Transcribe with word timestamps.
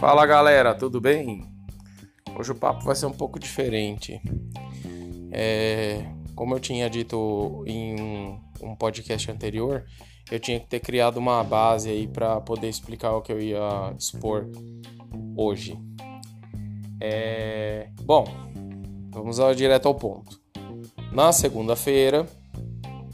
Fala 0.00 0.24
galera, 0.24 0.74
tudo 0.74 0.98
bem? 0.98 1.44
Hoje 2.34 2.52
o 2.52 2.54
papo 2.54 2.82
vai 2.82 2.96
ser 2.96 3.04
um 3.04 3.12
pouco 3.12 3.38
diferente. 3.38 4.18
É, 5.30 6.06
como 6.34 6.54
eu 6.54 6.58
tinha 6.58 6.88
dito 6.88 7.62
em 7.66 8.40
um 8.62 8.74
podcast 8.76 9.30
anterior, 9.30 9.84
eu 10.32 10.40
tinha 10.40 10.58
que 10.58 10.66
ter 10.66 10.80
criado 10.80 11.18
uma 11.18 11.44
base 11.44 11.90
aí 11.90 12.08
para 12.08 12.40
poder 12.40 12.70
explicar 12.70 13.12
o 13.12 13.20
que 13.20 13.30
eu 13.30 13.38
ia 13.38 13.94
expor 13.98 14.48
hoje. 15.36 15.78
É, 16.98 17.90
bom, 18.00 18.24
vamos 19.10 19.36
direto 19.54 19.86
ao 19.86 19.94
ponto. 19.94 20.40
Na 21.12 21.30
segunda-feira, 21.30 22.26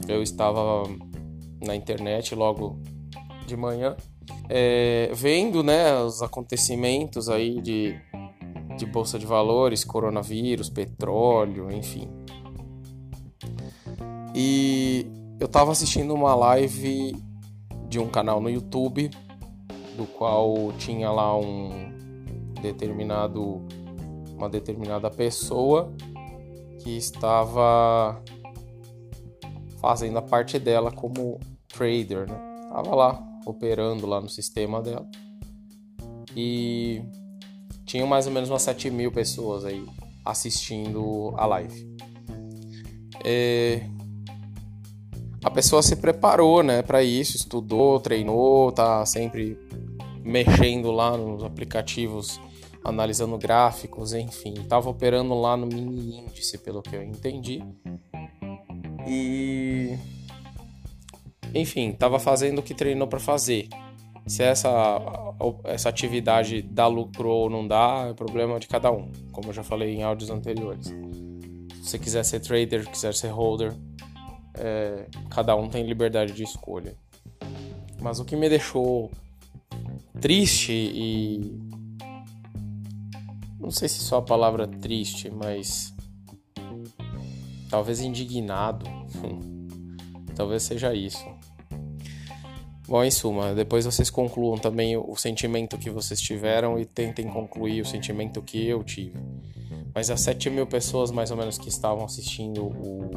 eu 0.07 0.23
estava 0.23 0.83
na 1.61 1.75
internet 1.75 2.33
logo 2.33 2.81
de 3.45 3.57
manhã, 3.57 3.97
é, 4.49 5.09
vendo 5.13 5.63
né, 5.63 5.93
os 6.01 6.21
acontecimentos 6.21 7.29
aí 7.29 7.59
de, 7.61 7.99
de 8.77 8.85
bolsa 8.85 9.19
de 9.19 9.25
valores, 9.25 9.83
coronavírus, 9.83 10.69
petróleo, 10.69 11.71
enfim. 11.71 12.09
E 14.33 15.07
eu 15.39 15.45
estava 15.47 15.71
assistindo 15.71 16.13
uma 16.13 16.35
live 16.35 17.15
de 17.89 17.99
um 17.99 18.07
canal 18.07 18.39
no 18.39 18.49
YouTube, 18.49 19.09
do 19.95 20.05
qual 20.05 20.71
tinha 20.77 21.09
lá 21.11 21.37
um 21.37 21.91
determinado 22.61 23.61
uma 24.37 24.47
determinada 24.47 25.09
pessoa 25.09 25.91
que 26.83 26.95
estava 26.95 28.21
fazendo 29.81 30.19
a 30.19 30.21
parte 30.21 30.59
dela 30.59 30.91
como 30.91 31.39
trader, 31.67 32.29
né? 32.29 32.69
Tava 32.71 32.95
lá 32.95 33.36
operando 33.49 34.05
lá 34.05 34.19
no 34.21 34.29
sistema 34.29 34.81
dela. 34.81 35.07
E 36.35 37.01
tinha 37.85 38.05
mais 38.05 38.27
ou 38.27 38.33
menos 38.33 38.49
umas 38.49 38.61
7 38.61 38.89
mil 38.91 39.11
pessoas 39.11 39.65
aí 39.65 39.83
assistindo 40.23 41.33
a 41.37 41.45
live. 41.45 41.97
É... 43.23 43.81
A 45.43 45.49
pessoa 45.49 45.81
se 45.81 45.95
preparou, 45.95 46.61
né, 46.61 46.81
para 46.81 47.01
isso, 47.01 47.37
estudou, 47.37 47.99
treinou, 47.99 48.71
tá 48.71 49.05
sempre 49.05 49.57
mexendo 50.21 50.91
lá 50.91 51.15
nos 51.15 51.43
aplicativos, 51.43 52.41
analisando 52.83 53.37
gráficos, 53.37 54.13
enfim, 54.13 54.53
tava 54.67 54.89
operando 54.89 55.33
lá 55.39 55.55
no 55.55 55.67
mini 55.67 56.19
índice, 56.19 56.57
pelo 56.57 56.81
que 56.81 56.95
eu 56.95 57.03
entendi. 57.03 57.63
E 59.07 59.66
enfim, 61.53 61.89
estava 61.89 62.19
fazendo 62.19 62.59
o 62.59 62.63
que 62.63 62.73
treinou 62.73 63.07
para 63.07 63.19
fazer. 63.19 63.67
Se 64.25 64.43
essa, 64.43 64.99
essa 65.63 65.87
atividade 65.87 66.61
dá 66.61 66.85
lucro 66.87 67.29
ou 67.29 67.49
não 67.49 67.65
dá, 67.65 68.07
é 68.09 68.13
problema 68.13 68.59
de 68.59 68.67
cada 68.67 68.91
um, 68.91 69.09
como 69.31 69.49
eu 69.49 69.53
já 69.53 69.63
falei 69.63 69.95
em 69.95 70.03
áudios 70.03 70.29
anteriores. 70.29 70.87
Se 71.75 71.91
você 71.91 71.99
quiser 71.99 72.23
ser 72.23 72.41
trader, 72.41 72.89
quiser 72.89 73.13
ser 73.13 73.29
holder, 73.29 73.73
é, 74.53 75.07
cada 75.29 75.55
um 75.55 75.69
tem 75.69 75.85
liberdade 75.85 76.33
de 76.33 76.43
escolha. 76.43 76.95
Mas 78.01 78.19
o 78.19 78.25
que 78.25 78.35
me 78.35 78.49
deixou 78.49 79.09
triste 80.19 80.71
e. 80.73 81.57
Não 83.59 83.71
sei 83.71 83.87
se 83.87 83.99
só 83.99 84.17
a 84.17 84.21
palavra 84.21 84.67
triste, 84.67 85.31
mas. 85.31 85.93
Talvez 87.69 88.01
indignado. 88.01 88.85
Talvez 90.37 90.61
seja 90.61 90.93
isso. 90.93 91.25
Bom, 92.87 93.03
em 93.03 93.11
suma, 93.11 93.53
depois 93.53 93.85
vocês 93.85 94.09
concluam 94.09 94.57
também 94.57 94.95
o 94.95 95.15
sentimento 95.15 95.77
que 95.77 95.89
vocês 95.89 96.21
tiveram 96.21 96.79
e 96.79 96.85
tentem 96.85 97.27
concluir 97.27 97.81
o 97.81 97.85
sentimento 97.85 98.41
que 98.41 98.65
eu 98.65 98.81
tive. 98.83 99.19
Mas 99.93 100.11
as 100.11 100.21
7 100.21 100.49
mil 100.51 100.67
pessoas, 100.67 101.11
mais 101.11 101.31
ou 101.31 101.37
menos, 101.37 101.57
que 101.57 101.67
estavam 101.67 102.05
assistindo 102.05 102.65
o, 102.65 103.11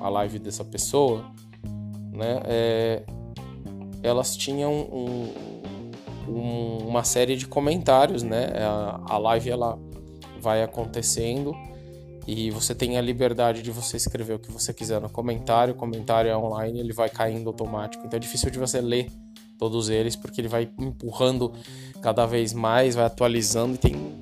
a 0.00 0.08
live 0.10 0.38
dessa 0.38 0.64
pessoa, 0.64 1.24
né, 2.12 2.40
é, 2.44 3.02
elas 4.02 4.36
tinham 4.36 4.70
um, 4.70 5.32
um, 6.28 6.78
uma 6.86 7.02
série 7.02 7.36
de 7.36 7.46
comentários, 7.46 8.22
né? 8.22 8.52
A, 8.58 9.14
a 9.14 9.18
live 9.18 9.50
ela 9.50 9.78
vai 10.40 10.62
acontecendo 10.62 11.54
e 12.26 12.50
você 12.50 12.74
tem 12.74 12.98
a 12.98 13.00
liberdade 13.00 13.62
de 13.62 13.70
você 13.70 13.96
escrever 13.96 14.34
o 14.34 14.38
que 14.38 14.50
você 14.50 14.72
quiser 14.72 15.00
no 15.00 15.08
comentário. 15.08 15.74
O 15.74 15.76
comentário 15.76 16.30
é 16.30 16.36
online, 16.36 16.78
ele 16.78 16.92
vai 16.92 17.08
caindo 17.08 17.48
automático. 17.48 18.06
Então 18.06 18.16
é 18.16 18.20
difícil 18.20 18.50
de 18.50 18.58
você 18.58 18.80
ler 18.80 19.10
todos 19.58 19.88
eles, 19.88 20.16
porque 20.16 20.40
ele 20.40 20.48
vai 20.48 20.70
empurrando 20.78 21.52
cada 22.00 22.26
vez 22.26 22.52
mais, 22.52 22.94
vai 22.94 23.04
atualizando 23.04 23.74
e 23.74 23.78
tem 23.78 24.18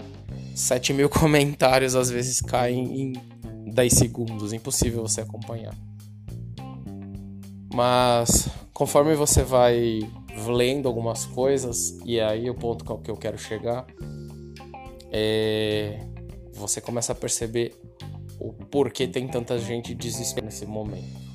7 0.55 0.93
mil 0.93 1.09
comentários, 1.11 1.95
às 1.95 2.11
vezes 2.11 2.41
caem 2.41 3.13
em 3.65 3.71
10 3.73 3.93
segundos. 3.93 4.53
Impossível 4.53 5.03
você 5.03 5.21
acompanhar. 5.21 5.75
Mas 7.73 8.49
conforme 8.73 9.15
você 9.15 9.43
vai 9.43 10.01
lendo 10.47 10.89
algumas 10.89 11.27
coisas, 11.27 11.99
e 12.05 12.21
aí 12.21 12.49
o 12.49 12.55
ponto 12.55 12.85
que 12.99 13.11
eu 13.11 13.17
quero 13.17 13.37
chegar 13.37 13.87
é 15.11 16.01
você 16.59 16.81
começa 16.81 17.13
a 17.13 17.15
perceber 17.15 17.73
o 18.39 18.53
porquê 18.53 19.07
tem 19.07 19.27
tanta 19.27 19.59
gente 19.59 19.95
desesperada 19.95 20.47
nesse 20.47 20.67
momento. 20.67 21.29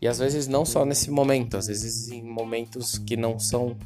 E 0.00 0.08
às 0.08 0.18
vezes 0.18 0.46
não 0.46 0.64
só 0.64 0.84
nesse 0.84 1.10
momento, 1.10 1.56
às 1.56 1.66
vezes 1.66 2.10
em 2.10 2.22
momentos 2.22 2.98
que 2.98 3.16
não 3.16 3.38
são 3.38 3.76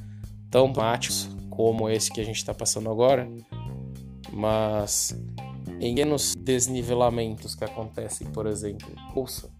tão 0.51 0.71
dramáticos 0.71 1.29
como 1.51 1.89
esse 1.89 2.11
que 2.11 2.21
a 2.21 2.25
gente 2.25 2.37
está 2.37 2.55
passando 2.55 2.91
agora, 2.91 3.29
mas 4.33 5.17
em 5.81 5.95
pequenos 5.95 6.35
desnivelamentos 6.37 7.55
que 7.55 7.65
acontecem, 7.65 8.27
por 8.29 8.47
exemplo, 8.47 8.89
pulsa, 9.13 9.51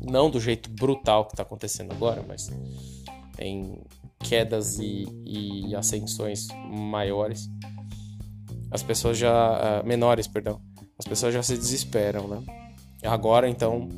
não 0.00 0.30
do 0.30 0.40
jeito 0.40 0.70
brutal 0.70 1.26
que 1.26 1.32
está 1.32 1.42
acontecendo 1.42 1.92
agora, 1.92 2.24
mas 2.26 2.50
em 3.38 3.78
quedas 4.20 4.78
e, 4.78 5.06
e 5.24 5.74
ascensões 5.74 6.48
maiores, 6.68 7.48
as 8.70 8.82
pessoas 8.82 9.18
já 9.18 9.82
uh, 9.82 9.86
menores, 9.86 10.26
perdão, 10.26 10.60
as 11.02 11.08
pessoas 11.08 11.34
já 11.34 11.42
se 11.42 11.56
desesperam, 11.56 12.28
né? 12.28 12.42
Agora, 13.02 13.48
então, 13.48 13.88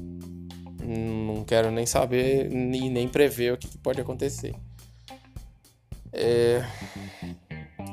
não 0.82 1.44
quero 1.44 1.70
nem 1.70 1.84
saber 1.84 2.50
e 2.50 2.88
nem 2.88 3.06
prever 3.06 3.52
o 3.52 3.58
que, 3.58 3.76
pode 3.76 4.00
acontecer. 4.00 4.54
É... 6.10 6.64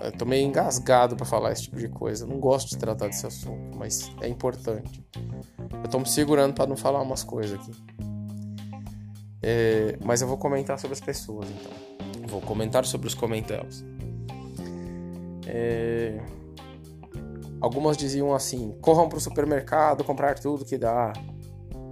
Eu 0.01 0.11
tô 0.13 0.25
meio 0.25 0.47
engasgado 0.47 1.17
para 1.17 1.25
falar 1.25 1.51
esse 1.51 1.63
tipo 1.63 1.77
de 1.77 1.89
coisa. 1.89 2.23
Eu 2.23 2.29
não 2.29 2.39
gosto 2.39 2.69
de 2.69 2.77
tratar 2.77 3.07
desse 3.07 3.27
assunto, 3.27 3.77
mas 3.77 4.09
é 4.21 4.29
importante. 4.29 5.05
Eu 5.83 5.89
tô 5.89 5.99
me 5.99 6.07
segurando 6.07 6.53
para 6.53 6.65
não 6.65 6.77
falar 6.77 7.01
umas 7.01 7.23
coisas 7.23 7.59
aqui. 7.59 7.71
É... 9.43 9.97
Mas 10.01 10.21
eu 10.21 10.27
vou 10.29 10.37
comentar 10.37 10.79
sobre 10.79 10.93
as 10.93 11.01
pessoas, 11.01 11.49
então. 11.49 12.29
Vou 12.29 12.39
comentar 12.39 12.85
sobre 12.85 13.07
os 13.07 13.13
comentários. 13.13 13.83
É... 15.45 16.17
Algumas 17.61 17.95
diziam 17.95 18.33
assim: 18.33 18.75
corram 18.81 19.07
para 19.07 19.19
o 19.19 19.21
supermercado 19.21 20.03
comprar 20.03 20.39
tudo 20.39 20.65
que 20.65 20.77
dá. 20.77 21.13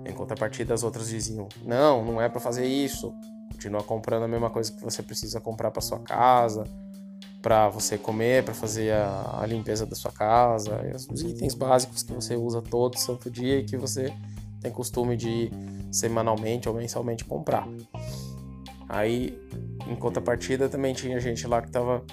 Em 0.06 0.12
contrapartida, 0.12 0.74
as 0.74 0.84
outras 0.84 1.09
diziam: 1.09 1.47
não, 1.63 2.03
não 2.03 2.22
é 2.22 2.28
para 2.28 2.40
fazer 2.40 2.66
isso. 2.66 3.13
Continua 3.52 3.84
comprando 3.84 4.24
a 4.24 4.28
mesma 4.28 4.50
coisa 4.50 4.72
que 4.72 4.81
você 4.81 5.03
precisa 5.03 5.40
comprar 5.40 5.69
para 5.69 5.81
sua 5.81 6.00
casa, 6.00 6.63
para 7.41 7.69
você 7.69 7.97
comer, 7.97 8.44
para 8.44 8.53
fazer 8.53 8.94
a, 8.94 9.40
a, 9.41 9.46
limpeza 9.46 9.85
da 9.85 9.96
sua 9.96 10.12
casa, 10.12 10.81
os 11.12 11.22
itens 11.22 11.53
básicos 11.53 12.02
que 12.02 12.13
você 12.13 12.35
usa 12.35 12.62
todo 12.62 12.97
santo 12.97 13.29
dia 13.29 13.59
e 13.59 13.66
que 13.66 13.78
você 13.78 14.13
tem 14.62 14.72
costume 14.72 15.16
de 15.16 15.52
semanalmente 15.91 16.68
ou 16.68 16.75
mensalmente 16.75 17.25
comprar. 17.25 17.68
Aí, 18.88 19.38
em 19.88 19.96
contrapartida, 19.96 20.67
também 20.67 20.94
tinha 20.94 21.20
gente 21.20 21.46
lá 21.46 21.61
que 21.61 21.67
estava 21.67 22.03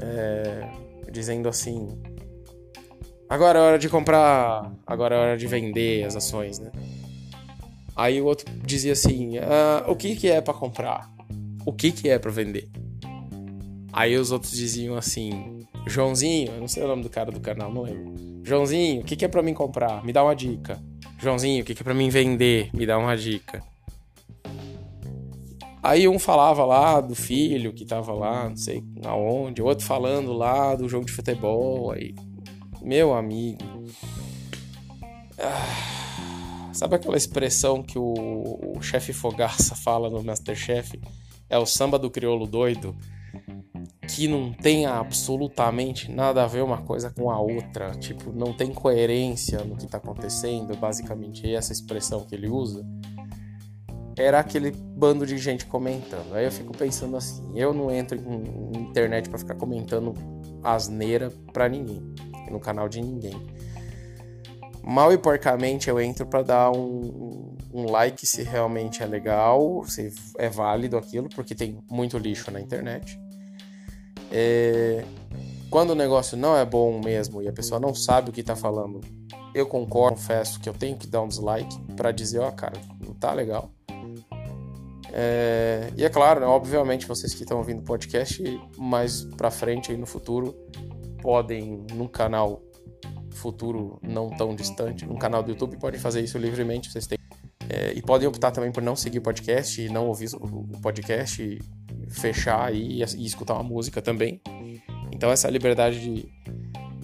é, 0.00 0.68
dizendo 1.10 1.48
assim: 1.48 1.88
Agora 3.32 3.58
é 3.58 3.62
hora 3.62 3.78
de 3.78 3.88
comprar, 3.88 4.70
agora 4.86 5.14
é 5.14 5.18
hora 5.18 5.38
de 5.38 5.46
vender 5.46 6.04
as 6.04 6.14
ações, 6.14 6.58
né? 6.58 6.70
Aí 7.96 8.20
o 8.20 8.26
outro 8.26 8.44
dizia 8.62 8.92
assim: 8.92 9.38
ah, 9.38 9.86
o 9.88 9.96
que 9.96 10.14
que 10.14 10.28
é 10.28 10.42
para 10.42 10.52
comprar? 10.52 11.10
O 11.64 11.72
que 11.72 11.92
que 11.92 12.10
é 12.10 12.18
para 12.18 12.30
vender? 12.30 12.68
Aí 13.90 14.18
os 14.18 14.32
outros 14.32 14.52
diziam 14.52 14.98
assim: 14.98 15.66
Joãozinho, 15.86 16.52
eu 16.52 16.60
não 16.60 16.68
sei 16.68 16.82
o 16.82 16.86
nome 16.86 17.02
do 17.02 17.08
cara 17.08 17.32
do 17.32 17.40
canal, 17.40 17.72
não 17.72 17.84
lembro. 17.84 18.12
Joãozinho, 18.44 19.00
o 19.00 19.04
que 19.04 19.16
que 19.16 19.24
é 19.24 19.28
para 19.28 19.42
mim 19.42 19.54
comprar? 19.54 20.04
Me 20.04 20.12
dá 20.12 20.22
uma 20.22 20.36
dica. 20.36 20.78
Joãozinho, 21.18 21.62
o 21.62 21.64
que 21.64 21.74
que 21.74 21.80
é 21.80 21.84
para 21.84 21.94
mim 21.94 22.10
vender? 22.10 22.68
Me 22.74 22.84
dá 22.84 22.98
uma 22.98 23.16
dica. 23.16 23.62
Aí 25.82 26.06
um 26.06 26.18
falava 26.18 26.66
lá 26.66 27.00
do 27.00 27.14
filho 27.14 27.72
que 27.72 27.86
tava 27.86 28.12
lá, 28.12 28.50
não 28.50 28.58
sei 28.58 28.84
aonde, 29.06 29.62
outro 29.62 29.86
falando 29.86 30.34
lá 30.34 30.74
do 30.74 30.86
jogo 30.86 31.06
de 31.06 31.12
futebol, 31.12 31.92
aí 31.92 32.14
meu 32.82 33.14
amigo. 33.14 33.62
Ah, 35.38 36.70
sabe 36.72 36.96
aquela 36.96 37.16
expressão 37.16 37.82
que 37.82 37.98
o, 37.98 38.74
o 38.76 38.82
chefe 38.82 39.12
Fogaça 39.12 39.74
fala 39.74 40.10
no 40.10 40.22
Masterchef? 40.22 41.00
É 41.48 41.58
o 41.58 41.66
samba 41.66 41.98
do 41.98 42.10
crioulo 42.10 42.46
doido. 42.46 42.94
que 44.08 44.28
não 44.28 44.52
tenha 44.52 44.94
absolutamente 44.94 46.10
nada 46.10 46.44
a 46.44 46.46
ver 46.46 46.62
uma 46.62 46.82
coisa 46.82 47.10
com 47.10 47.30
a 47.30 47.40
outra, 47.40 47.92
tipo, 47.92 48.32
não 48.32 48.52
tem 48.52 48.72
coerência 48.72 49.64
no 49.64 49.76
que 49.76 49.86
está 49.86 49.98
acontecendo, 49.98 50.76
basicamente 50.76 51.50
essa 51.54 51.72
expressão 51.72 52.24
que 52.26 52.34
ele 52.34 52.48
usa, 52.48 52.84
era 54.16 54.38
aquele 54.38 54.70
bando 54.70 55.26
de 55.26 55.38
gente 55.38 55.66
comentando. 55.66 56.34
Aí 56.34 56.44
eu 56.44 56.52
fico 56.52 56.76
pensando 56.76 57.16
assim, 57.16 57.42
eu 57.54 57.72
não 57.72 57.90
entro 57.90 58.18
em, 58.18 58.80
internet 58.82 59.28
para 59.28 59.38
ficar 59.38 59.54
comentando 59.54 60.14
asneira 60.62 61.30
para 61.52 61.68
ninguém, 61.68 62.02
no 62.52 62.60
canal 62.60 62.88
de 62.88 63.00
ninguém. 63.00 63.40
Mal 64.82 65.12
e 65.12 65.18
porcamente 65.18 65.88
eu 65.88 66.00
entro 66.00 66.26
para 66.26 66.42
dar 66.42 66.70
um, 66.72 67.56
um 67.72 67.90
like 67.90 68.26
se 68.26 68.42
realmente 68.42 69.02
é 69.02 69.06
legal, 69.06 69.84
se 69.84 70.12
é 70.36 70.48
válido 70.48 70.96
aquilo, 70.96 71.28
porque 71.28 71.54
tem 71.54 71.78
muito 71.88 72.18
lixo 72.18 72.50
na 72.50 72.60
internet. 72.60 73.18
É... 74.30 75.04
Quando 75.70 75.90
o 75.90 75.94
negócio 75.94 76.36
não 76.36 76.56
é 76.56 76.64
bom 76.64 77.00
mesmo 77.00 77.40
e 77.40 77.48
a 77.48 77.52
pessoa 77.52 77.80
não 77.80 77.94
sabe 77.94 78.30
o 78.30 78.32
que 78.32 78.42
tá 78.42 78.56
falando, 78.56 79.00
eu 79.54 79.66
concordo, 79.66 80.16
confesso 80.16 80.60
que 80.60 80.68
eu 80.68 80.74
tenho 80.74 80.96
que 80.96 81.06
dar 81.06 81.22
um 81.22 81.28
dislike 81.28 81.78
para 81.96 82.10
dizer, 82.10 82.40
ó, 82.40 82.48
oh, 82.48 82.52
cara, 82.52 82.78
não 83.00 83.14
tá 83.14 83.32
legal. 83.32 83.70
É... 85.12 85.90
E 85.96 86.04
é 86.04 86.08
claro, 86.08 86.40
né, 86.40 86.46
obviamente, 86.46 87.06
vocês 87.06 87.32
que 87.34 87.42
estão 87.42 87.58
ouvindo 87.58 87.80
o 87.80 87.84
podcast, 87.84 88.42
mais 88.76 89.24
pra 89.36 89.50
frente 89.50 89.92
aí 89.92 89.96
no 89.96 90.06
futuro, 90.06 90.54
podem, 91.22 91.86
num 91.94 92.08
canal 92.08 92.60
futuro 93.30 93.98
não 94.02 94.28
tão 94.28 94.54
distante, 94.54 95.06
num 95.06 95.16
canal 95.16 95.42
do 95.42 95.50
YouTube, 95.50 95.78
podem 95.78 95.98
fazer 95.98 96.20
isso 96.20 96.36
livremente, 96.36 96.90
vocês 96.90 97.06
têm. 97.06 97.18
É... 97.68 97.92
e 97.92 98.02
podem 98.02 98.28
optar 98.28 98.50
também 98.50 98.72
por 98.72 98.82
não 98.82 98.96
seguir 98.96 99.18
o 99.18 99.22
podcast 99.22 99.80
e 99.80 99.88
não 99.88 100.08
ouvir 100.08 100.28
o 100.34 100.80
podcast 100.82 101.58
fechar 102.10 102.74
e, 102.74 103.02
e 103.02 103.24
escutar 103.24 103.54
uma 103.54 103.62
música 103.62 104.02
também. 104.02 104.40
Então 105.12 105.30
essa 105.30 105.48
liberdade 105.48 106.00
de, 106.00 106.28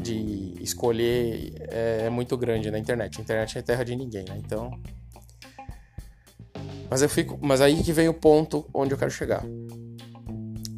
de 0.02 0.62
escolher 0.62 1.54
é, 1.70 2.06
é, 2.06 2.10
muito 2.10 2.36
grande 2.36 2.70
na 2.70 2.78
internet. 2.78 3.18
A 3.18 3.22
internet 3.22 3.58
é 3.58 3.62
terra 3.62 3.84
de 3.84 3.94
ninguém, 3.96 4.24
né? 4.28 4.36
Então. 4.44 4.70
Mas 6.90 7.02
eu 7.02 7.08
fico. 7.08 7.38
Mas 7.40 7.60
aí 7.60 7.82
que 7.82 7.92
vem 7.92 8.08
o 8.08 8.14
ponto 8.14 8.68
onde 8.74 8.92
eu 8.92 8.98
quero 8.98 9.10
chegar. 9.10 9.44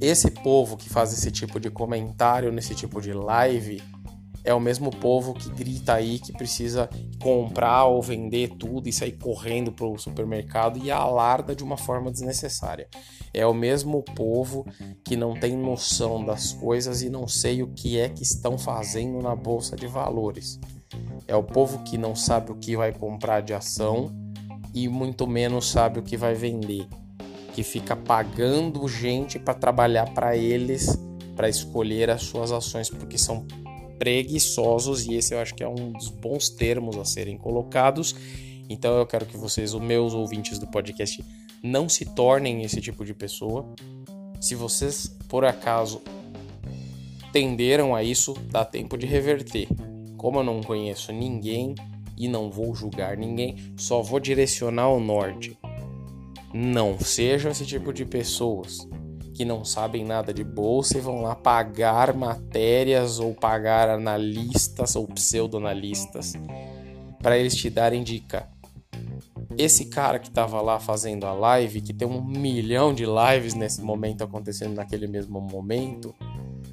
Esse 0.01 0.31
povo 0.31 0.79
que 0.79 0.89
faz 0.89 1.13
esse 1.13 1.31
tipo 1.31 1.61
de 1.61 1.71
comentário 1.71 2.51
nesse 2.51 2.75
tipo 2.75 3.03
de 3.03 3.13
live 3.13 3.83
é 4.43 4.55
o 4.55 4.61
mesmo 4.61 4.91
povo 4.91 5.35
que 5.35 5.51
grita 5.51 5.95
aí 5.95 6.19
que 6.19 6.33
precisa 6.33 6.89
comprar 7.23 7.85
ou 7.85 8.01
vender 8.01 8.49
tudo 8.57 8.89
e 8.89 8.93
sair 8.93 9.13
correndo 9.13 9.71
para 9.71 9.87
o 9.87 9.99
supermercado 9.99 10.79
e 10.83 10.91
alarda 10.91 11.55
de 11.55 11.63
uma 11.63 11.77
forma 11.77 12.11
desnecessária. 12.11 12.89
É 13.35 13.47
o 13.47 13.53
mesmo 13.53 14.03
povo 14.03 14.67
que 15.05 15.17
não 15.17 15.35
tem 15.35 15.55
noção 15.55 16.25
das 16.25 16.53
coisas 16.53 17.03
e 17.03 17.11
não 17.11 17.29
sei 17.29 17.63
o 17.63 17.69
que 17.69 17.99
é 17.99 18.09
que 18.09 18.23
estão 18.23 18.57
fazendo 18.57 19.21
na 19.21 19.37
bolsa 19.37 19.77
de 19.77 19.87
valores. 19.87 20.59
É 21.29 21.37
o 21.37 21.43
povo 21.43 21.83
que 21.83 21.99
não 21.99 22.17
sabe 22.17 22.51
o 22.51 22.57
que 22.57 22.77
vai 22.77 22.93
comprar 22.93 23.43
de 23.43 23.53
ação 23.53 24.11
e 24.73 24.89
muito 24.89 25.27
menos 25.27 25.71
sabe 25.71 25.99
o 25.99 26.03
que 26.03 26.17
vai 26.17 26.35
vender, 26.35 26.87
que 27.61 27.65
fica 27.65 27.95
pagando 27.95 28.89
gente 28.89 29.39
para 29.39 29.53
trabalhar 29.53 30.15
para 30.15 30.35
eles, 30.35 30.99
para 31.37 31.47
escolher 31.47 32.09
as 32.09 32.23
suas 32.23 32.53
ações 32.53 32.89
porque 32.89 33.19
são 33.19 33.47
preguiçosos, 33.99 35.05
e 35.05 35.13
esse 35.13 35.35
eu 35.35 35.41
acho 35.41 35.55
que 35.55 35.63
é 35.63 35.69
um 35.69 35.93
dos 35.93 36.09
bons 36.09 36.49
termos 36.49 36.97
a 36.97 37.05
serem 37.05 37.37
colocados. 37.37 38.17
Então 38.67 38.97
eu 38.97 39.05
quero 39.05 39.27
que 39.27 39.37
vocês, 39.37 39.75
os 39.75 39.83
meus 39.83 40.15
ouvintes 40.15 40.59
do 40.59 40.67
podcast, 40.69 41.23
não 41.63 41.87
se 41.87 42.07
tornem 42.07 42.63
esse 42.63 42.81
tipo 42.81 43.05
de 43.05 43.13
pessoa. 43.13 43.69
Se 44.41 44.55
vocês, 44.55 45.15
por 45.29 45.45
acaso, 45.45 46.01
tenderam 47.31 47.95
a 47.95 48.03
isso, 48.03 48.33
dá 48.51 48.65
tempo 48.65 48.97
de 48.97 49.05
reverter. 49.05 49.69
Como 50.17 50.39
eu 50.39 50.45
não 50.45 50.63
conheço 50.63 51.13
ninguém 51.13 51.75
e 52.17 52.27
não 52.27 52.51
vou 52.51 52.75
julgar 52.75 53.19
ninguém, 53.19 53.75
só 53.77 54.01
vou 54.01 54.19
direcionar 54.19 54.89
o 54.89 54.99
norte. 54.99 55.60
Não 56.53 56.99
sejam 56.99 57.51
esse 57.51 57.65
tipo 57.65 57.93
de 57.93 58.05
pessoas 58.05 58.89
que 59.35 59.45
não 59.45 59.65
sabem 59.65 60.05
nada 60.05 60.35
de 60.35 60.45
bolsa 60.45 60.99
e 60.99 61.01
vão 61.01 61.23
lá 61.23 61.35
pagar 61.35 62.13
matérias 62.13 63.19
ou 63.19 63.33
pagar 63.33 63.89
analistas 63.89 64.97
ou 64.97 65.07
pseudo-analistas 65.07 66.35
para 67.23 67.39
eles 67.39 67.55
te 67.55 67.71
darem 67.71 68.03
dica. 68.03 68.49
Esse 69.57 69.87
cara 69.87 70.19
que 70.19 70.29
estava 70.29 70.61
lá 70.61 70.79
fazendo 70.79 71.25
a 71.27 71.33
live, 71.33 71.81
que 71.81 71.93
tem 71.93 72.07
um 72.07 72.23
milhão 72.23 72.93
de 72.93 73.05
lives 73.05 73.55
nesse 73.55 73.81
momento 73.83 74.25
acontecendo 74.25 74.75
naquele 74.75 75.07
mesmo 75.07 75.41
momento, 75.41 76.15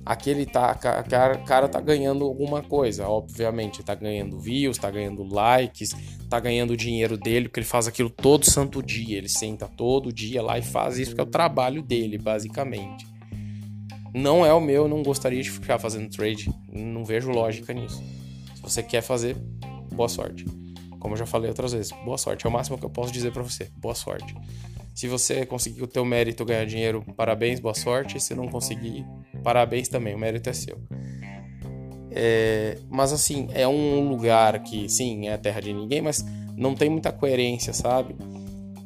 aquele 0.08 0.46
tá, 0.46 0.74
cara, 0.74 1.68
tá 1.68 1.82
ganhando 1.82 2.24
alguma 2.24 2.62
coisa, 2.62 3.10
obviamente, 3.10 3.84
tá 3.84 3.94
ganhando 3.94 4.40
views, 4.40 4.78
tá 4.78 4.90
ganhando 4.90 5.22
likes, 5.22 5.94
tá 6.30 6.40
ganhando 6.40 6.72
o 6.72 6.78
dinheiro 6.78 7.18
dele, 7.18 7.50
porque 7.50 7.60
ele 7.60 7.68
faz 7.68 7.88
aquilo 7.88 8.10
todo 8.10 8.50
santo 8.50 8.82
dia, 8.82 9.18
ele 9.18 9.28
senta 9.28 9.68
todo 9.68 10.14
dia 10.14 10.42
lá 10.42 10.58
e 10.58 10.62
faz 10.62 10.98
isso, 10.98 11.12
porque 11.12 11.20
é 11.20 11.24
o 11.26 11.30
trabalho 11.30 11.82
dele, 11.82 12.18
basicamente. 12.18 13.06
Não 14.14 14.46
é 14.46 14.54
o 14.54 14.62
meu, 14.62 14.88
não 14.88 15.04
gostaria 15.04 15.44
de 15.44 15.52
ficar 15.52 15.78
fazendo 15.78 16.10
trade, 16.10 16.50
não 16.72 17.04
vejo 17.04 17.30
lógica 17.30 17.74
nisso. 17.74 18.02
Se 18.56 18.62
você 18.62 18.82
quer 18.82 19.02
fazer, 19.02 19.36
boa 19.94 20.08
sorte. 20.08 20.46
Como 21.02 21.16
eu 21.16 21.18
já 21.18 21.26
falei 21.26 21.50
outras 21.50 21.74
vezes, 21.74 21.92
boa 22.06 22.18
sorte, 22.18 22.46
é 22.46 22.50
o 22.50 22.52
máximo 22.52 22.78
que 22.78 22.86
eu 22.86 22.90
posso 22.90 23.12
dizer 23.12 23.34
para 23.34 23.44
você, 23.44 23.70
boa 23.76 23.94
sorte. 23.94 24.34
Se 24.96 25.08
você 25.08 25.46
conseguir 25.46 25.84
o 25.84 25.88
teu 25.88 26.04
mérito 26.04 26.46
ganhar 26.46 26.66
dinheiro, 26.66 27.06
parabéns, 27.16 27.60
boa 27.60 27.76
sorte. 27.76 28.20
Se 28.20 28.34
não 28.34 28.48
conseguir, 28.48 29.06
parabéns 29.38 29.88
também, 29.88 30.16
o 30.16 30.20
mérito 30.20 30.50
é 30.50 30.54
seu. 30.54 30.78
É, 32.12 32.78
mas 32.90 33.14
assim, 33.14 33.48
é 33.54 33.68
um 33.68 34.10
lugar 34.10 34.64
que, 34.64 34.90
sim, 34.90 35.28
é 35.28 35.38
terra 35.38 35.62
de 35.62 35.72
ninguém, 35.72 36.02
mas 36.02 36.26
não 36.56 36.74
tem 36.74 36.90
muita 36.90 37.12
coerência, 37.12 37.74
sabe? 37.74 38.16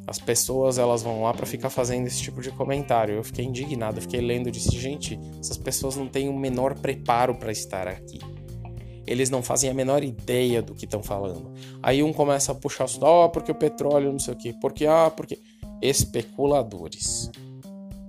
As 0.06 0.18
pessoas 0.18 0.76
elas 0.78 1.02
vão 1.02 1.22
lá 1.22 1.32
para 1.32 1.46
ficar 1.46 1.70
fazendo 1.70 2.06
esse 2.06 2.20
tipo 2.20 2.42
de 2.42 2.50
comentário. 2.50 3.14
Eu 3.14 3.24
fiquei 3.24 3.44
indignado, 3.44 4.00
fiquei 4.00 4.20
lendo 4.20 4.50
disse, 4.50 4.78
gente, 4.78 5.18
essas 5.40 5.56
pessoas 5.56 5.96
não 5.96 6.06
têm 6.06 6.28
o 6.28 6.36
menor 6.36 6.74
preparo 6.74 7.34
para 7.34 7.52
estar 7.52 7.88
aqui. 7.88 8.18
Eles 9.06 9.30
não 9.30 9.42
fazem 9.42 9.70
a 9.70 9.74
menor 9.74 10.04
ideia 10.04 10.60
do 10.60 10.74
que 10.74 10.84
estão 10.84 11.02
falando. 11.02 11.52
Aí 11.82 12.02
um 12.02 12.12
começa 12.12 12.52
a 12.52 12.54
puxar 12.54 12.84
o 12.84 13.04
ó, 13.04 13.24
oh, 13.24 13.28
porque 13.30 13.50
o 13.50 13.54
petróleo, 13.54 14.12
não 14.12 14.18
sei 14.18 14.34
o 14.34 14.36
quê, 14.36 14.54
porque 14.60 14.86
ah, 14.86 15.10
porque 15.10 15.38
especuladores. 15.80 17.30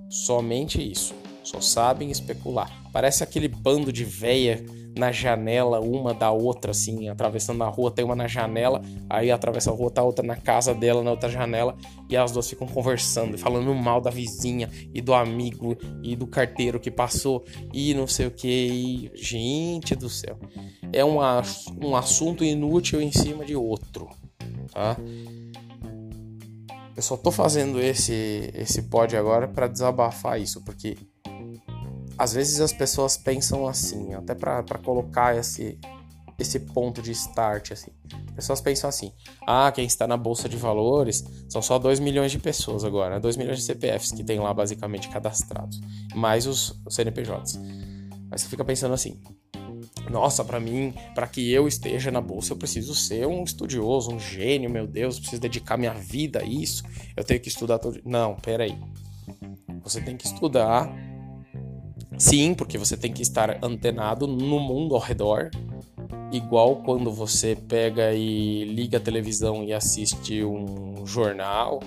Somente 0.09 0.79
isso. 0.91 1.15
Só 1.43 1.59
sabem 1.59 2.09
especular. 2.09 2.71
Parece 2.91 3.23
aquele 3.23 3.47
bando 3.47 3.91
de 3.91 4.05
véia 4.05 4.63
na 4.97 5.11
janela, 5.11 5.79
uma 5.79 6.13
da 6.13 6.31
outra, 6.31 6.71
assim, 6.71 7.09
atravessando 7.09 7.63
a 7.63 7.67
rua, 7.67 7.91
tem 7.91 8.05
uma 8.05 8.15
na 8.15 8.27
janela, 8.27 8.81
aí 9.09 9.31
atravessa 9.31 9.71
a 9.71 9.73
rua, 9.73 9.89
tá 9.89 10.03
outra 10.03 10.25
na 10.25 10.35
casa 10.35 10.73
dela, 10.73 11.03
na 11.03 11.11
outra 11.11 11.29
janela, 11.29 11.75
e 12.09 12.15
as 12.15 12.31
duas 12.31 12.47
ficam 12.47 12.67
conversando, 12.67 13.37
falando 13.37 13.73
mal 13.73 13.99
da 13.99 14.11
vizinha, 14.11 14.69
e 14.93 15.01
do 15.01 15.13
amigo, 15.13 15.75
e 16.03 16.15
do 16.15 16.27
carteiro 16.27 16.79
que 16.79 16.91
passou, 16.91 17.43
e 17.73 17.93
não 17.93 18.05
sei 18.05 18.27
o 18.27 18.31
que, 18.31 18.47
e... 18.47 19.11
gente 19.15 19.95
do 19.95 20.09
céu. 20.09 20.37
É 20.91 21.03
um, 21.03 21.17
um 21.83 21.95
assunto 21.95 22.43
inútil 22.43 23.01
em 23.01 23.11
cima 23.11 23.43
de 23.43 23.55
outro, 23.55 24.09
tá? 24.71 24.95
Eu 26.95 27.01
só 27.01 27.17
tô 27.17 27.31
fazendo 27.31 27.81
esse 27.81 28.51
esse 28.53 28.83
pod 28.83 29.17
agora 29.17 29.47
para 29.47 29.67
desabafar 29.67 30.39
isso, 30.39 30.63
porque 30.63 30.95
às 32.23 32.33
vezes 32.33 32.61
as 32.61 32.71
pessoas 32.71 33.17
pensam 33.17 33.67
assim, 33.67 34.13
até 34.13 34.33
para 34.33 34.63
colocar 34.83 35.35
esse 35.35 35.77
esse 36.39 36.59
ponto 36.59 36.99
de 36.99 37.11
start 37.11 37.71
assim. 37.71 37.91
As 38.29 38.35
pessoas 38.35 38.61
pensam 38.61 38.89
assim: 38.89 39.11
"Ah, 39.45 39.71
quem 39.71 39.85
está 39.85 40.07
na 40.07 40.17
bolsa 40.17 40.47
de 40.47 40.57
valores 40.57 41.23
são 41.49 41.61
só 41.61 41.77
2 41.77 41.99
milhões 41.99 42.31
de 42.31 42.39
pessoas 42.39 42.83
agora, 42.83 43.19
2 43.19 43.37
milhões 43.37 43.59
de 43.59 43.65
CPFs 43.65 44.13
que 44.13 44.23
tem 44.23 44.39
lá 44.39 44.53
basicamente 44.53 45.09
cadastrados, 45.09 45.79
mais 46.15 46.47
os 46.47 46.81
CNPJs". 46.89 47.57
Aí 48.31 48.39
você 48.39 48.47
fica 48.47 48.63
pensando 48.63 48.93
assim: 48.93 49.19
nossa, 50.09 50.45
para 50.45 50.59
mim, 50.59 50.93
para 51.13 51.27
que 51.27 51.51
eu 51.51 51.67
esteja 51.67 52.09
na 52.09 52.21
bolsa, 52.21 52.53
eu 52.53 52.57
preciso 52.57 52.95
ser 52.95 53.27
um 53.27 53.43
estudioso, 53.43 54.11
um 54.11 54.19
gênio, 54.19 54.69
meu 54.69 54.87
Deus, 54.87 55.19
preciso 55.19 55.41
dedicar 55.41 55.77
minha 55.77 55.93
vida 55.93 56.39
a 56.39 56.43
isso. 56.43 56.83
Eu 57.15 57.23
tenho 57.23 57.39
que 57.39 57.49
estudar 57.49 57.79
todo. 57.79 57.99
Não, 58.05 58.35
peraí. 58.35 58.77
Você 59.83 60.01
tem 60.01 60.15
que 60.15 60.25
estudar, 60.25 60.89
sim, 62.17 62.53
porque 62.53 62.77
você 62.77 62.95
tem 62.95 63.11
que 63.11 63.21
estar 63.21 63.63
antenado 63.63 64.27
no 64.27 64.59
mundo 64.59 64.95
ao 64.95 65.01
redor. 65.01 65.49
Igual 66.31 66.77
quando 66.77 67.11
você 67.11 67.55
pega 67.55 68.13
e 68.13 68.65
liga 68.65 68.97
a 68.97 69.01
televisão 69.01 69.63
e 69.63 69.71
assiste 69.71 70.43
um 70.43 71.05
jornal, 71.05 71.79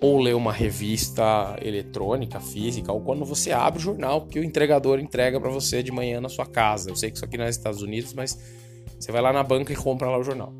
ou 0.00 0.18
ler 0.20 0.34
uma 0.34 0.52
revista 0.52 1.56
eletrônica, 1.62 2.38
física, 2.40 2.92
ou 2.92 3.00
quando 3.00 3.24
você 3.24 3.52
abre 3.52 3.78
o 3.78 3.82
jornal 3.82 4.26
que 4.26 4.38
o 4.38 4.44
entregador 4.44 4.98
entrega 4.98 5.40
para 5.40 5.50
você 5.50 5.82
de 5.82 5.90
manhã 5.90 6.20
na 6.20 6.28
sua 6.28 6.46
casa. 6.46 6.90
Eu 6.90 6.96
sei 6.96 7.10
que 7.10 7.16
isso 7.16 7.24
aqui 7.24 7.36
não 7.36 7.44
é 7.44 7.48
nos 7.48 7.56
Estados 7.56 7.82
Unidos, 7.82 8.12
mas 8.12 8.38
você 8.98 9.10
vai 9.10 9.22
lá 9.22 9.32
na 9.32 9.42
banca 9.42 9.72
e 9.72 9.76
compra 9.76 10.08
lá 10.08 10.18
o 10.18 10.22
jornal. 10.22 10.52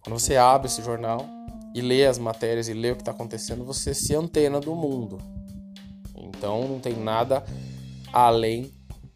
Quando 0.00 0.18
você 0.18 0.36
abre 0.36 0.68
esse 0.68 0.82
jornal 0.82 1.26
e 1.74 1.80
lê 1.80 2.06
as 2.06 2.18
matérias 2.18 2.68
e 2.68 2.72
lê 2.72 2.92
o 2.92 2.96
que 2.96 3.02
está 3.02 3.10
acontecendo, 3.10 3.64
você 3.64 3.92
se 3.92 4.14
antena 4.14 4.60
do 4.60 4.74
mundo. 4.74 5.18
Então 6.16 6.66
não 6.66 6.78
tem 6.78 6.94
nada 6.94 7.44
além 8.16 8.72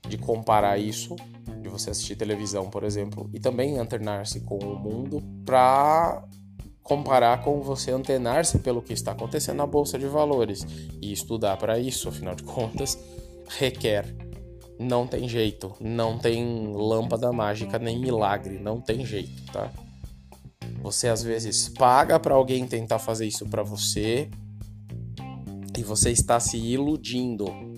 de 0.06 0.18
comparar 0.18 0.76
isso, 0.76 1.16
de 1.62 1.70
você 1.70 1.88
assistir 1.88 2.16
televisão, 2.16 2.68
por 2.68 2.84
exemplo, 2.84 3.30
e 3.32 3.40
também 3.40 3.78
antenar-se 3.78 4.40
com 4.40 4.58
o 4.58 4.78
mundo 4.78 5.22
para 5.44 6.22
comparar 6.82 7.42
com 7.42 7.62
você 7.62 7.92
antenar-se 7.92 8.58
pelo 8.58 8.82
que 8.82 8.92
está 8.92 9.12
acontecendo 9.12 9.56
na 9.56 9.66
bolsa 9.66 9.98
de 9.98 10.06
valores 10.06 10.66
e 11.00 11.10
estudar 11.12 11.56
para 11.56 11.78
isso, 11.78 12.10
afinal 12.10 12.34
de 12.34 12.42
contas, 12.42 12.98
requer 13.48 14.04
não 14.78 15.06
tem 15.06 15.28
jeito, 15.28 15.74
não 15.80 16.18
tem 16.18 16.72
lâmpada 16.74 17.32
mágica 17.32 17.78
nem 17.78 17.98
milagre, 17.98 18.58
não 18.58 18.80
tem 18.80 19.04
jeito, 19.04 19.44
tá? 19.52 19.70
Você 20.82 21.08
às 21.08 21.22
vezes 21.22 21.68
paga 21.68 22.18
para 22.18 22.34
alguém 22.34 22.66
tentar 22.66 22.98
fazer 22.98 23.26
isso 23.26 23.46
para 23.46 23.62
você 23.62 24.30
e 25.78 25.82
você 25.82 26.10
está 26.10 26.40
se 26.40 26.56
iludindo. 26.56 27.69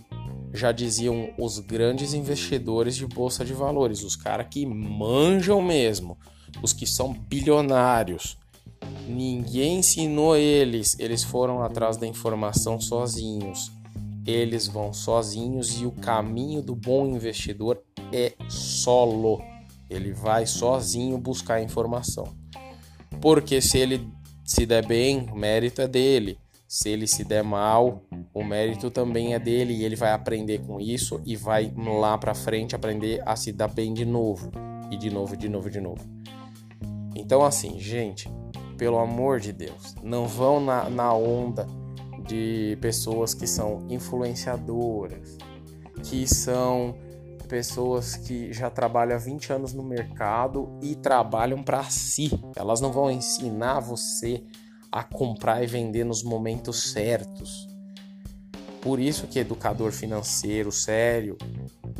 Já 0.53 0.71
diziam 0.73 1.33
os 1.39 1.59
grandes 1.59 2.13
investidores 2.15 2.95
de 2.97 3.07
bolsa 3.07 3.45
de 3.45 3.53
valores, 3.53 4.03
os 4.03 4.17
caras 4.17 4.47
que 4.51 4.67
manjam 4.67 5.63
mesmo, 5.63 6.19
os 6.63 6.73
que 6.73 6.87
são 6.87 7.13
bilionários. 7.13 8.37
Ninguém 9.07 9.79
ensinou 9.79 10.37
eles, 10.37 10.97
eles 10.99 11.23
foram 11.23 11.63
atrás 11.63 11.97
da 11.97 12.07
informação 12.07 12.81
sozinhos 12.81 13.73
eles 14.27 14.69
vão 14.69 14.93
sozinhos 14.93 15.81
e 15.81 15.87
o 15.87 15.91
caminho 15.91 16.63
do 16.63 16.77
bom 16.77 17.07
investidor 17.07 17.83
é 18.13 18.33
solo. 18.49 19.43
Ele 19.91 20.13
vai 20.13 20.47
sozinho 20.47 21.19
buscar 21.19 21.61
informação. 21.61 22.33
Porque 23.21 23.61
se 23.61 23.79
ele 23.79 24.09
se 24.45 24.65
der 24.65 24.87
bem, 24.87 25.29
o 25.31 25.37
mérito 25.37 25.83
é 25.83 25.89
dele. 25.89 26.39
Se 26.73 26.89
ele 26.89 27.07
se 27.07 27.23
der 27.23 27.45
mal, 27.45 28.03
o 28.33 28.43
mérito 28.43 28.91
também 28.91 29.35
é 29.35 29.39
dele 29.39 29.75
e 29.75 29.85
ele 29.85 29.95
vai 29.95 30.11
aprender 30.11 30.61
com 30.61 30.81
isso 30.81 31.21
e 31.23 31.37
vai 31.37 31.71
lá 31.77 32.17
para 32.17 32.35
frente 32.35 32.75
aprender 32.75 33.23
a 33.27 33.37
se 33.37 33.53
dar 33.53 33.69
bem 33.69 33.93
de 33.93 34.07
novo 34.07 34.51
e 34.91 34.97
de 34.97 35.11
novo, 35.11 35.37
de 35.37 35.51
novo, 35.51 35.69
de 35.69 35.83
novo. 35.83 36.01
Então 37.15 37.45
assim, 37.45 37.79
gente, 37.79 38.27
pelo 38.79 38.99
amor 38.99 39.39
de 39.39 39.53
Deus, 39.53 39.95
não 40.03 40.27
vão 40.27 40.65
na, 40.65 40.89
na 40.89 41.13
onda 41.13 41.67
de 42.27 42.79
pessoas 42.81 43.35
que 43.35 43.47
são 43.47 43.87
influenciadoras, 43.91 45.37
que 46.05 46.27
são 46.27 46.95
pessoas 47.51 48.17
que 48.17 48.51
já 48.51 48.71
trabalham 48.71 49.17
há 49.17 49.19
20 49.19 49.53
anos 49.53 49.75
no 49.75 49.83
mercado 49.83 50.79
e 50.81 50.95
trabalham 50.95 51.63
para 51.63 51.85
si. 51.85 52.31
Elas 52.57 52.81
não 52.81 52.91
vão 52.91 53.11
ensinar 53.11 53.79
você 53.81 54.43
a 54.93 55.03
comprar 55.03 55.65
e 55.65 55.67
vender 55.67 56.05
nos 56.05 56.23
momentos 56.23 56.93
certos. 56.93 57.67
Por 58.81 59.01
isso 59.01 59.27
que 59.27 59.39
educador 59.39 59.91
financeiro 59.91 60.71
sério, 60.71 61.39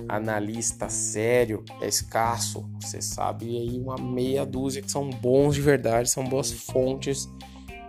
analista 0.09 0.89
sério 0.89 1.65
é 1.81 1.89
escasso. 1.89 2.69
Você 2.81 3.01
sabe 3.01 3.57
aí 3.57 3.79
uma 3.79 3.97
meia 3.97 4.45
dúzia 4.45 4.83
que 4.83 4.91
são 4.91 5.09
bons 5.09 5.55
de 5.55 5.63
verdade, 5.63 6.11
são 6.11 6.25
boas 6.25 6.53
fontes 6.53 7.29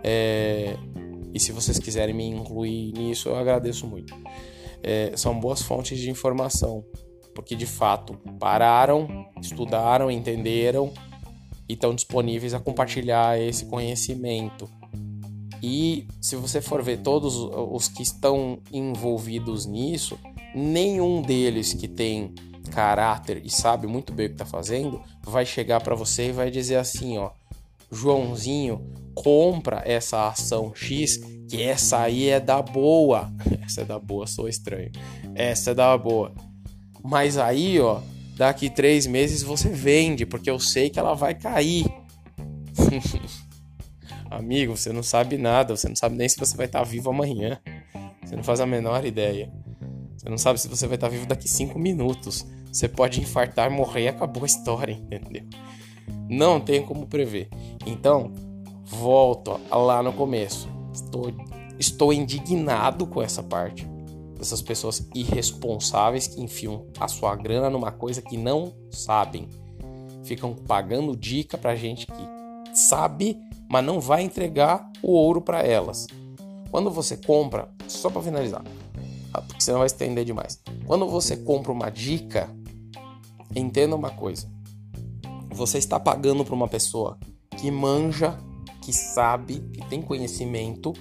é, 0.06 0.76
e 1.32 1.40
se 1.40 1.50
vocês 1.50 1.78
quiserem 1.78 2.14
me 2.14 2.28
incluir 2.28 2.92
nisso, 2.92 3.30
eu 3.30 3.36
agradeço 3.36 3.86
muito. 3.86 4.14
É, 4.82 5.12
são 5.16 5.40
boas 5.40 5.62
fontes 5.62 5.98
de 5.98 6.10
informação, 6.10 6.84
porque 7.34 7.56
de 7.56 7.64
fato 7.64 8.18
pararam, 8.38 9.08
estudaram, 9.40 10.10
entenderam 10.10 10.92
e 11.66 11.72
estão 11.72 11.94
disponíveis 11.94 12.52
a 12.52 12.60
compartilhar 12.60 13.40
esse 13.40 13.64
conhecimento. 13.64 14.68
E 15.66 16.06
se 16.20 16.36
você 16.36 16.60
for 16.60 16.82
ver 16.82 16.98
todos 16.98 17.36
os 17.36 17.88
que 17.88 18.02
estão 18.02 18.58
envolvidos 18.70 19.64
nisso, 19.64 20.18
nenhum 20.54 21.22
deles 21.22 21.72
que 21.72 21.88
tem 21.88 22.34
caráter 22.70 23.40
e 23.42 23.48
sabe 23.48 23.86
muito 23.86 24.12
bem 24.12 24.26
o 24.26 24.28
que 24.30 24.34
está 24.34 24.44
fazendo 24.44 25.00
vai 25.22 25.46
chegar 25.46 25.80
para 25.80 25.94
você 25.94 26.28
e 26.28 26.32
vai 26.32 26.50
dizer 26.50 26.76
assim, 26.76 27.16
ó, 27.16 27.30
Joãozinho, 27.90 28.92
compra 29.14 29.82
essa 29.86 30.28
ação 30.28 30.74
X, 30.74 31.16
que 31.48 31.62
essa 31.62 32.00
aí 32.00 32.28
é 32.28 32.38
da 32.38 32.60
boa. 32.60 33.32
Essa 33.64 33.80
é 33.80 33.84
da 33.84 33.98
boa, 33.98 34.26
sou 34.26 34.46
estranho. 34.46 34.92
Essa 35.34 35.70
é 35.70 35.74
da 35.74 35.96
boa. 35.96 36.34
Mas 37.02 37.38
aí, 37.38 37.80
ó, 37.80 38.00
daqui 38.36 38.68
três 38.68 39.06
meses 39.06 39.42
você 39.42 39.70
vende, 39.70 40.26
porque 40.26 40.50
eu 40.50 40.58
sei 40.58 40.90
que 40.90 40.98
ela 40.98 41.14
vai 41.14 41.34
cair. 41.34 41.86
Amigo, 44.36 44.76
você 44.76 44.92
não 44.92 45.02
sabe 45.02 45.38
nada, 45.38 45.76
você 45.76 45.88
não 45.88 45.94
sabe 45.94 46.16
nem 46.16 46.28
se 46.28 46.38
você 46.38 46.56
vai 46.56 46.66
estar 46.66 46.82
vivo 46.82 47.10
amanhã. 47.10 47.60
Você 48.24 48.34
não 48.34 48.42
faz 48.42 48.60
a 48.60 48.66
menor 48.66 49.04
ideia. 49.04 49.52
Você 50.16 50.28
não 50.28 50.38
sabe 50.38 50.60
se 50.60 50.68
você 50.68 50.86
vai 50.86 50.96
estar 50.96 51.08
vivo 51.08 51.26
daqui 51.26 51.48
cinco 51.48 51.78
minutos. 51.78 52.44
Você 52.72 52.88
pode 52.88 53.20
infartar, 53.20 53.70
morrer 53.70 54.02
e 54.02 54.08
acabou 54.08 54.42
a 54.42 54.46
história, 54.46 54.92
entendeu? 54.92 55.44
Não 56.28 56.60
tem 56.60 56.84
como 56.84 57.06
prever. 57.06 57.48
Então, 57.86 58.32
volto 58.84 59.60
lá 59.70 60.02
no 60.02 60.12
começo. 60.12 60.68
Estou, 60.92 61.32
estou 61.78 62.12
indignado 62.12 63.06
com 63.06 63.22
essa 63.22 63.42
parte 63.42 63.86
dessas 64.36 64.60
pessoas 64.60 65.08
irresponsáveis 65.14 66.26
que 66.26 66.42
enfiam 66.42 66.86
a 66.98 67.06
sua 67.06 67.36
grana 67.36 67.70
numa 67.70 67.92
coisa 67.92 68.20
que 68.20 68.36
não 68.36 68.74
sabem. 68.90 69.48
Ficam 70.24 70.54
pagando 70.54 71.16
dica 71.16 71.56
pra 71.56 71.76
gente 71.76 72.06
que 72.06 72.33
sabe, 72.74 73.38
mas 73.68 73.84
não 73.84 74.00
vai 74.00 74.22
entregar 74.22 74.90
o 75.02 75.12
ouro 75.12 75.40
para 75.40 75.62
elas. 75.62 76.06
Quando 76.70 76.90
você 76.90 77.16
compra, 77.16 77.68
só 77.86 78.10
para 78.10 78.22
finalizar, 78.22 78.64
ah, 79.32 79.40
porque 79.40 79.62
senão 79.62 79.78
vai 79.78 79.86
estender 79.86 80.24
demais. 80.24 80.60
Quando 80.86 81.08
você 81.08 81.36
compra 81.36 81.72
uma 81.72 81.90
dica, 81.90 82.48
entenda 83.54 83.96
uma 83.96 84.10
coisa. 84.10 84.48
Você 85.50 85.78
está 85.78 85.98
pagando 85.98 86.44
para 86.44 86.54
uma 86.54 86.68
pessoa 86.68 87.18
que 87.56 87.70
manja, 87.70 88.38
que 88.82 88.92
sabe, 88.92 89.60
que 89.72 89.88
tem 89.88 90.02
conhecimento. 90.02 90.92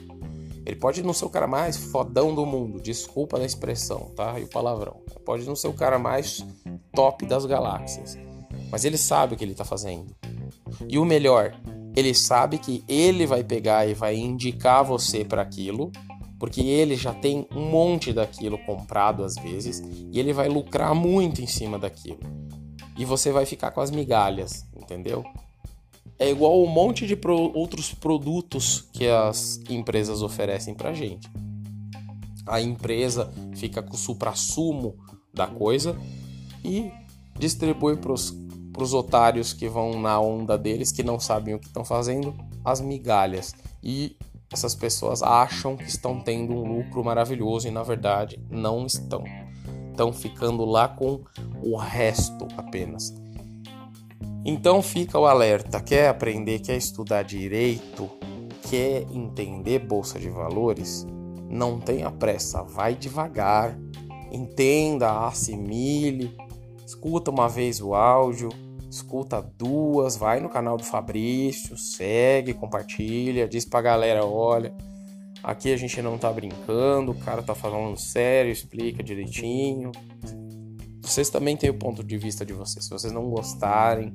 Ele 0.66 0.76
pode 0.76 1.04
não 1.04 1.14
ser 1.14 1.26
o 1.26 1.30
cara 1.30 1.46
mais 1.48 1.76
fodão 1.76 2.34
do 2.34 2.46
mundo, 2.46 2.80
desculpa 2.80 3.38
da 3.38 3.46
expressão, 3.46 4.12
tá? 4.16 4.40
E 4.40 4.44
o 4.44 4.48
palavrão. 4.48 5.02
Pode 5.26 5.46
não 5.46 5.56
ser 5.56 5.68
o 5.68 5.74
cara 5.74 6.00
mais 6.00 6.46
top 6.94 7.26
das 7.26 7.46
galáxias, 7.46 8.18
mas 8.72 8.86
ele 8.86 8.98
sabe 8.98 9.34
o 9.34 9.38
que 9.38 9.44
ele 9.44 9.52
está 9.52 9.66
fazendo. 9.66 10.16
E 10.88 10.98
o 10.98 11.06
melhor, 11.06 11.54
ele 11.96 12.14
sabe 12.14 12.58
que 12.58 12.84
ele 12.88 13.26
vai 13.26 13.44
pegar 13.44 13.88
e 13.88 13.94
vai 13.94 14.16
indicar 14.16 14.84
você 14.84 15.24
para 15.24 15.42
aquilo, 15.42 15.92
porque 16.40 16.62
ele 16.62 16.96
já 16.96 17.14
tem 17.14 17.48
um 17.56 17.70
monte 17.70 18.12
daquilo 18.12 18.58
comprado 18.60 19.24
às 19.24 19.36
vezes 19.36 19.82
e 20.12 20.20
ele 20.20 20.34
vai 20.34 20.50
lucrar 20.50 20.94
muito 20.94 21.42
em 21.42 21.48
cima 21.48 21.80
daquilo 21.80 22.20
e 22.98 23.06
você 23.06 23.32
vai 23.32 23.46
ficar 23.46 23.72
com 23.72 23.82
as 23.82 23.92
migalhas, 23.92 24.66
entendeu? 24.76 25.24
É 26.20 26.30
igual 26.30 26.62
um 26.62 26.68
monte 26.68 27.08
de 27.08 27.16
pro 27.16 27.36
outros 27.58 27.94
produtos 27.94 28.88
que 28.94 29.08
as 29.08 29.60
empresas 29.70 30.22
oferecem 30.22 30.74
pra 30.74 30.94
gente. 30.94 31.30
A 32.46 32.62
empresa 32.62 33.32
fica 33.56 33.82
com 33.82 33.96
o 33.96 33.98
supra-sumo 33.98 34.96
da 35.34 35.48
coisa 35.48 35.98
e 36.64 36.92
distribui 37.38 37.98
pros, 38.74 38.92
pros 38.92 38.94
otários 38.94 39.54
que 39.54 39.70
vão 39.70 40.00
na 40.00 40.20
onda 40.20 40.58
deles, 40.58 40.92
que 40.92 41.04
não 41.04 41.20
sabem 41.20 41.54
o 41.54 41.60
que 41.60 41.68
estão 41.68 41.86
fazendo, 41.86 42.34
as 42.66 42.82
migalhas. 42.82 43.54
E 43.82 44.18
essas 44.52 44.76
pessoas 44.76 45.24
acham 45.24 45.78
que 45.78 45.86
estão 45.86 46.20
tendo 46.20 46.54
um 46.54 46.78
lucro 46.78 47.04
maravilhoso 47.04 47.68
e 47.68 47.72
na 47.72 47.84
verdade 47.84 48.40
não 48.50 48.86
estão 48.86 49.24
estão 49.94 50.12
ficando 50.12 50.66
lá 50.66 50.88
com 50.88 51.22
o 51.62 51.78
resto 51.78 52.48
apenas. 52.58 53.14
Então 54.46 54.82
fica 54.82 55.18
o 55.18 55.26
alerta: 55.26 55.80
quer 55.80 56.10
aprender, 56.10 56.60
quer 56.60 56.76
estudar 56.76 57.24
direito, 57.24 58.10
quer 58.70 59.04
entender 59.12 59.80
bolsa 59.80 60.20
de 60.20 60.30
valores? 60.30 61.08
Não 61.50 61.80
tenha 61.80 62.12
pressa, 62.12 62.64
vai 62.64 62.96
devagar, 62.96 63.78
entenda, 64.32 65.28
assimile, 65.28 66.36
escuta 66.86 67.32
uma 67.32 67.48
vez 67.48 67.82
o 67.82 67.94
áudio, 67.94 68.50
escuta 68.90 69.42
duas, 69.42 70.16
vai 70.16 70.40
no 70.40 70.50
canal 70.50 70.78
do 70.78 70.84
Fabrício, 70.84 71.78
segue, 71.78 72.54
compartilha, 72.54 73.48
diz 73.48 73.66
pra 73.66 73.82
galera, 73.82 74.26
olha, 74.26 74.74
Aqui 75.44 75.74
a 75.74 75.78
gente 75.78 76.02
não 76.02 76.18
tá 76.18 76.32
brincando, 76.32 77.12
o 77.12 77.16
cara 77.16 77.44
tá 77.44 77.54
falando 77.54 77.98
sério, 78.00 78.50
explica 78.50 79.04
direitinho. 79.04 79.92
Vocês 81.02 81.30
também 81.30 81.58
têm 81.58 81.70
o 81.70 81.74
ponto 81.74 82.02
de 82.02 82.18
vista 82.18 82.46
de 82.46 82.54
vocês. 82.54 82.86
Se 82.86 82.92
vocês 82.92 83.12
não 83.12 83.30
gostarem, 83.30 84.14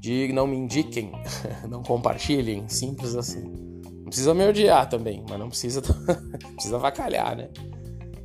de 0.00 0.32
não 0.32 0.46
me 0.46 0.56
indiquem, 0.56 1.12
não 1.68 1.82
compartilhem, 1.82 2.66
simples 2.66 3.14
assim. 3.14 3.42
Não 3.42 4.06
precisa 4.06 4.32
me 4.32 4.48
odiar 4.48 4.88
também, 4.88 5.22
mas 5.28 5.38
não 5.38 5.50
precisa 5.50 5.82
precisa 6.56 6.78
vacalhar, 6.78 7.36
né? 7.36 7.50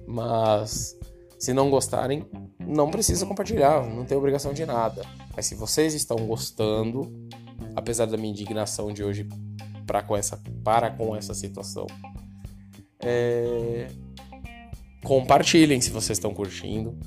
Mas 0.07 0.97
se 1.37 1.53
não 1.53 1.69
gostarem, 1.69 2.25
não 2.67 2.89
precisa 2.89 3.25
compartilhar, 3.25 3.85
não 3.85 4.05
tem 4.05 4.17
obrigação 4.17 4.53
de 4.53 4.65
nada. 4.65 5.03
Mas 5.35 5.45
se 5.45 5.55
vocês 5.55 5.93
estão 5.93 6.17
gostando, 6.17 7.11
apesar 7.75 8.05
da 8.05 8.17
minha 8.17 8.31
indignação 8.31 8.91
de 8.91 9.03
hoje 9.03 9.27
para 9.85 10.01
com 10.01 10.15
essa 10.15 10.41
para 10.63 10.89
com 10.89 11.15
essa 11.15 11.33
situação, 11.33 11.87
é... 12.99 13.87
Compartilhem 15.03 15.81
se 15.81 15.89
vocês 15.89 16.17
estão 16.17 16.33
curtindo, 16.33 16.97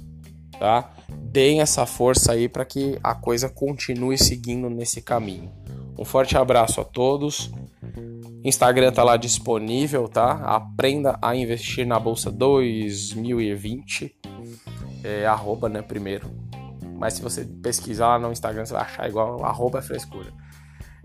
tá? 0.59 0.93
Deem 1.09 1.61
essa 1.61 1.87
força 1.87 2.33
aí 2.33 2.49
para 2.49 2.65
que 2.65 2.99
a 3.03 3.15
coisa 3.15 3.49
continue 3.49 4.19
seguindo 4.19 4.69
nesse 4.69 5.01
caminho. 5.01 5.51
Um 5.99 6.05
forte 6.05 6.37
abraço 6.37 6.81
a 6.81 6.85
todos. 6.85 7.51
Instagram 8.45 8.93
tá 8.93 9.03
lá 9.03 9.17
disponível, 9.17 10.09
tá? 10.09 10.33
Aprenda 10.45 11.19
a 11.23 11.35
investir 11.35 11.87
na 11.87 11.99
bolsa 11.99 12.31
2020. 12.31 14.15
É, 15.07 15.25
arroba, 15.25 15.69
né, 15.69 15.83
primeiro. 15.83 16.29
Mas 16.99 17.15
se 17.15 17.23
você 17.23 17.45
pesquisar 17.45 18.09
lá 18.09 18.19
no 18.19 18.33
Instagram, 18.33 18.67
você 18.67 18.73
vai 18.73 18.83
achar 18.83 19.09
igual 19.09 19.45
arroba 19.45 19.81
frescura. 19.81 20.33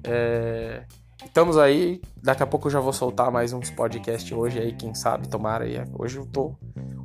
É, 0.04 0.86
estamos 1.24 1.56
aí. 1.56 2.02
Daqui 2.18 2.42
a 2.42 2.48
pouco 2.48 2.66
eu 2.68 2.72
já 2.72 2.80
vou 2.80 2.94
soltar 2.94 3.30
mais 3.30 3.54
uns 3.54 3.70
podcasts 3.70 4.32
hoje 4.32 4.58
aí, 4.58 4.74
quem 4.74 4.96
sabe, 4.96 5.28
tomara 5.28 5.66
aí. 5.66 5.76
Hoje 5.94 6.18
eu 6.18 6.26
tô, 6.26 6.56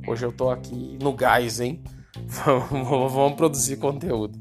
hoje 0.07 0.25
eu 0.25 0.31
tô 0.31 0.49
aqui 0.49 0.97
no 0.99 1.13
gás, 1.13 1.59
hein? 1.59 1.83
vamos 2.71 3.35
produzir 3.35 3.77
conteúdo. 3.77 4.39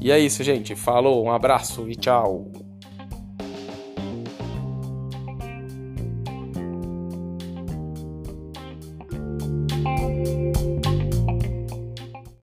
E 0.00 0.10
é 0.10 0.18
isso, 0.18 0.42
gente. 0.42 0.74
Falou, 0.74 1.24
um 1.24 1.30
abraço 1.30 1.88
e 1.88 1.94
tchau. 1.94 2.50